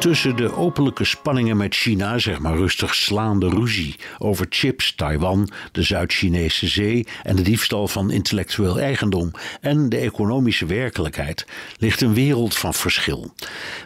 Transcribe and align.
Tussen 0.00 0.36
de 0.36 0.56
openlijke 0.56 1.04
spanningen 1.04 1.56
met 1.56 1.74
China, 1.74 2.18
zeg 2.18 2.38
maar 2.38 2.56
rustig 2.56 2.94
slaande 2.94 3.48
ruzie 3.48 3.96
over 4.18 4.46
chips, 4.48 4.94
Taiwan, 4.94 5.50
de 5.72 5.82
Zuid-Chinese 5.82 6.68
zee 6.68 7.06
en 7.22 7.36
de 7.36 7.42
diefstal 7.42 7.88
van 7.88 8.10
intellectueel 8.10 8.80
eigendom 8.80 9.30
en 9.60 9.88
de 9.88 9.96
economische 9.96 10.66
werkelijkheid 10.66 11.46
ligt 11.78 12.00
een 12.00 12.14
wereld 12.14 12.56
van 12.56 12.74
verschil. 12.74 13.34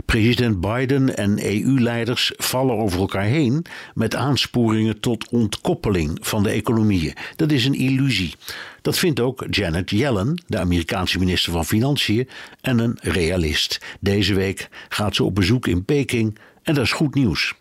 President 0.04 0.60
Biden 0.60 1.16
en 1.16 1.44
EU-leiders 1.44 2.32
vallen 2.36 2.76
over 2.76 3.00
elkaar 3.00 3.24
heen 3.24 3.66
met 3.94 4.14
aansporingen 4.14 5.00
tot 5.00 5.28
ontkoppeling 5.28 6.18
van 6.20 6.42
de 6.42 6.50
economieën. 6.50 7.14
Dat 7.36 7.50
is 7.50 7.64
een 7.64 7.74
illusie. 7.74 8.34
Dat 8.84 8.98
vindt 8.98 9.20
ook 9.20 9.44
Janet 9.50 9.90
Yellen, 9.90 10.42
de 10.46 10.58
Amerikaanse 10.58 11.18
minister 11.18 11.52
van 11.52 11.64
Financiën, 11.64 12.28
en 12.60 12.78
een 12.78 12.98
realist. 13.00 13.80
Deze 14.00 14.34
week 14.34 14.68
gaat 14.88 15.14
ze 15.14 15.24
op 15.24 15.34
bezoek 15.34 15.66
in 15.66 15.84
Peking 15.84 16.38
en 16.62 16.74
dat 16.74 16.84
is 16.84 16.92
goed 16.92 17.14
nieuws. 17.14 17.54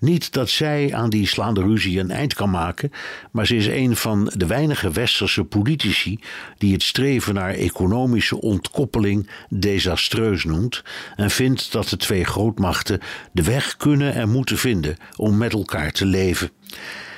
Niet 0.00 0.32
dat 0.32 0.50
zij 0.50 0.94
aan 0.94 1.10
die 1.10 1.26
slaande 1.26 1.62
ruzie 1.62 2.00
een 2.00 2.10
eind 2.10 2.34
kan 2.34 2.50
maken, 2.50 2.90
maar 3.32 3.46
ze 3.46 3.56
is 3.56 3.66
een 3.66 3.96
van 3.96 4.32
de 4.36 4.46
weinige 4.46 4.90
westerse 4.90 5.44
politici 5.44 6.18
die 6.58 6.72
het 6.72 6.82
streven 6.82 7.34
naar 7.34 7.54
economische 7.54 8.40
ontkoppeling 8.40 9.30
desastreus 9.48 10.44
noemt 10.44 10.82
en 11.16 11.30
vindt 11.30 11.72
dat 11.72 11.88
de 11.88 11.96
twee 11.96 12.24
grootmachten 12.24 13.00
de 13.32 13.42
weg 13.42 13.76
kunnen 13.76 14.14
en 14.14 14.30
moeten 14.30 14.58
vinden 14.58 14.96
om 15.16 15.36
met 15.36 15.52
elkaar 15.52 15.92
te 15.92 16.06
leven. 16.06 16.50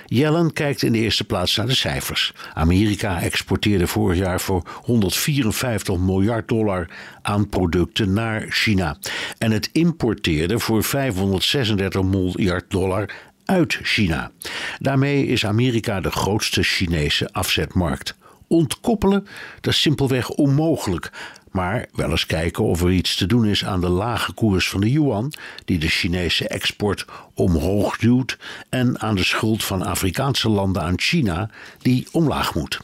Yellen 0.07 0.53
kijkt 0.53 0.83
in 0.83 0.93
de 0.93 0.99
eerste 0.99 1.25
plaats 1.25 1.57
naar 1.57 1.67
de 1.67 1.75
cijfers. 1.75 2.33
Amerika 2.55 3.21
exporteerde 3.21 3.87
vorig 3.87 4.19
jaar 4.19 4.41
voor 4.41 4.63
154 4.83 5.99
miljard 5.99 6.49
dollar 6.49 6.89
aan 7.23 7.49
producten 7.49 8.13
naar 8.13 8.47
China. 8.49 8.97
En 9.39 9.51
het 9.51 9.69
importeerde 9.73 10.59
voor 10.59 10.85
536 10.85 12.03
miljard 12.03 12.65
dollar 12.69 13.11
uit 13.45 13.79
China. 13.83 14.31
Daarmee 14.79 15.27
is 15.27 15.47
Amerika 15.47 16.01
de 16.01 16.11
grootste 16.11 16.63
Chinese 16.63 17.29
afzetmarkt. 17.33 18.15
Ontkoppelen, 18.49 19.27
dat 19.61 19.73
is 19.73 19.81
simpelweg 19.81 20.29
onmogelijk. 20.29 21.11
Maar 21.53 21.87
wel 21.95 22.11
eens 22.11 22.27
kijken 22.27 22.65
of 22.65 22.83
er 22.83 22.91
iets 22.91 23.17
te 23.17 23.27
doen 23.27 23.47
is 23.47 23.65
aan 23.65 23.81
de 23.81 23.89
lage 23.89 24.33
koers 24.33 24.69
van 24.69 24.81
de 24.81 24.91
yuan, 24.91 25.33
die 25.65 25.79
de 25.79 25.89
Chinese 25.89 26.49
export 26.49 27.07
omhoog 27.35 27.97
duwt, 27.97 28.39
en 28.69 29.01
aan 29.01 29.15
de 29.15 29.25
schuld 29.25 29.65
van 29.65 29.83
Afrikaanse 29.83 30.49
landen 30.49 30.83
aan 30.83 30.99
China, 31.01 31.51
die 31.79 32.07
omlaag 32.11 32.55
moet. 32.55 32.81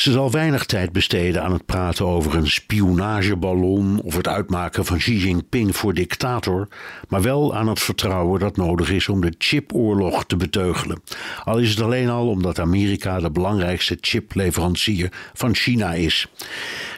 Ze 0.00 0.12
zal 0.12 0.30
weinig 0.30 0.64
tijd 0.64 0.92
besteden 0.92 1.42
aan 1.42 1.52
het 1.52 1.66
praten 1.66 2.06
over 2.06 2.34
een 2.34 2.50
spionageballon 2.50 4.00
of 4.02 4.16
het 4.16 4.28
uitmaken 4.28 4.84
van 4.84 4.98
Xi 4.98 5.18
Jinping 5.18 5.76
voor 5.76 5.94
dictator, 5.94 6.68
maar 7.08 7.22
wel 7.22 7.54
aan 7.54 7.68
het 7.68 7.80
vertrouwen 7.80 8.40
dat 8.40 8.56
nodig 8.56 8.90
is 8.90 9.08
om 9.08 9.20
de 9.20 9.34
chipoorlog 9.38 10.24
te 10.24 10.36
beteugelen. 10.36 11.02
Al 11.44 11.58
is 11.58 11.70
het 11.70 11.80
alleen 11.80 12.08
al 12.08 12.28
omdat 12.28 12.58
Amerika 12.58 13.18
de 13.18 13.30
belangrijkste 13.30 13.98
chipleverancier 14.00 15.12
van 15.34 15.54
China 15.54 15.92
is. 15.92 16.26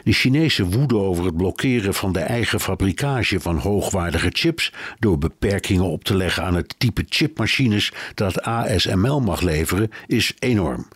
De 0.03 0.13
Chinese 0.13 0.65
woede 0.65 0.95
over 0.95 1.25
het 1.25 1.37
blokkeren 1.37 1.93
van 1.93 2.11
de 2.11 2.19
eigen 2.19 2.59
fabrikage 2.59 3.39
van 3.39 3.57
hoogwaardige 3.57 4.29
chips 4.31 4.73
door 4.99 5.17
beperkingen 5.17 5.85
op 5.85 6.03
te 6.03 6.15
leggen 6.15 6.43
aan 6.43 6.55
het 6.55 6.75
type 6.77 7.03
chipmachines 7.09 7.91
dat 8.15 8.41
ASML 8.41 9.19
mag 9.19 9.41
leveren 9.41 9.89
is 10.07 10.33
enorm. 10.39 10.87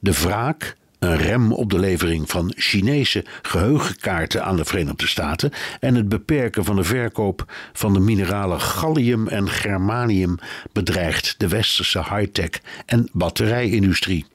De 0.00 0.12
wraak 0.12 0.78
een 1.00 1.16
rem 1.16 1.52
op 1.52 1.70
de 1.70 1.78
levering 1.78 2.30
van 2.30 2.52
Chinese 2.56 3.24
geheugenkaarten 3.42 4.44
aan 4.44 4.56
de 4.56 4.64
Verenigde 4.64 5.06
Staten 5.06 5.52
en 5.80 5.94
het 5.94 6.08
beperken 6.08 6.64
van 6.64 6.76
de 6.76 6.84
verkoop 6.84 7.52
van 7.72 7.92
de 7.92 8.00
mineralen 8.00 8.60
gallium 8.60 9.28
en 9.28 9.48
germanium 9.48 10.38
bedreigt 10.72 11.34
de 11.38 11.48
westerse 11.48 11.98
high-tech 11.98 12.60
en 12.86 13.08
batterijindustrie. 13.12 14.26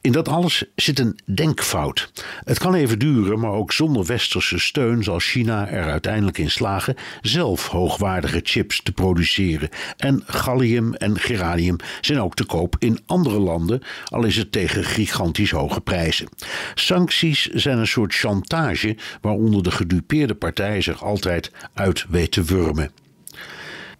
In 0.00 0.12
dat 0.12 0.28
alles 0.28 0.64
zit 0.76 0.98
een 0.98 1.18
denkfout. 1.24 2.12
Het 2.44 2.58
kan 2.58 2.74
even 2.74 2.98
duren, 2.98 3.38
maar 3.38 3.50
ook 3.50 3.72
zonder 3.72 4.04
westerse 4.04 4.58
steun 4.58 5.02
zal 5.02 5.18
China 5.18 5.68
er 5.68 5.90
uiteindelijk 5.90 6.38
in 6.38 6.50
slagen 6.50 6.94
zelf 7.20 7.68
hoogwaardige 7.68 8.40
chips 8.42 8.82
te 8.82 8.92
produceren. 8.92 9.68
En 9.96 10.22
gallium 10.26 10.94
en 10.94 11.18
geranium 11.18 11.76
zijn 12.00 12.20
ook 12.20 12.34
te 12.34 12.44
koop 12.44 12.76
in 12.78 12.98
andere 13.06 13.38
landen, 13.38 13.82
al 14.04 14.24
is 14.24 14.36
het 14.36 14.52
tegen 14.52 14.84
gigantisch 14.84 15.50
hoge 15.50 15.80
prijzen. 15.80 16.28
Sancties 16.74 17.46
zijn 17.46 17.78
een 17.78 17.86
soort 17.86 18.14
chantage 18.14 18.96
waaronder 19.20 19.62
de 19.62 19.70
gedupeerde 19.70 20.34
partij 20.34 20.80
zich 20.80 21.04
altijd 21.04 21.50
uit 21.74 22.04
weet 22.08 22.32
te 22.32 22.42
wurmen. 22.42 23.03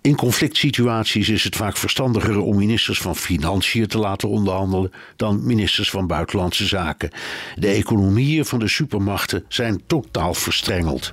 In 0.06 0.16
conflict 0.16 0.56
situaties 0.56 1.28
is 1.28 1.44
het 1.44 1.56
vaak 1.56 1.76
verstandiger 1.76 2.40
om 2.40 2.56
ministers 2.56 3.00
van 3.00 3.16
Financiën 3.16 3.86
te 3.86 3.98
laten 3.98 4.28
onderhandelen 4.28 4.92
dan 5.16 5.46
ministers 5.46 5.90
van 5.90 6.06
Buitenlandse 6.06 6.66
Zaken. 6.66 7.10
De 7.54 7.68
economieën 7.68 8.44
van 8.44 8.58
de 8.58 8.68
supermachten 8.68 9.44
zijn 9.48 9.82
totaal 9.86 10.34
verstrengeld. 10.34 11.12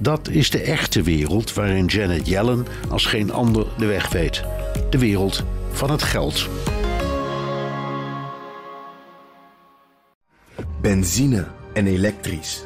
Dat 0.00 0.28
is 0.28 0.50
de 0.50 0.60
echte 0.60 1.02
wereld 1.02 1.54
waarin 1.54 1.86
Janet 1.86 2.26
Yellen 2.26 2.66
als 2.88 3.06
geen 3.06 3.32
ander 3.32 3.66
de 3.78 3.86
weg 3.86 4.08
weet. 4.08 4.42
De 4.90 4.98
wereld 4.98 5.44
van 5.70 5.90
het 5.90 6.02
geld. 6.02 6.48
Benzine 10.80 11.46
en 11.72 11.86
elektrisch. 11.86 12.64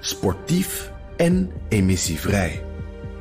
Sportief 0.00 0.90
en 1.16 1.52
emissievrij. 1.68 2.65